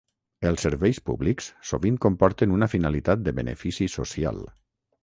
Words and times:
Els 0.51 0.63
serveis 0.67 0.99
públics 1.09 1.51
sovint 1.73 2.01
comporten 2.07 2.57
una 2.57 2.71
finalitat 2.77 3.25
de 3.29 3.39
benefici 3.43 3.93
social. 4.01 4.43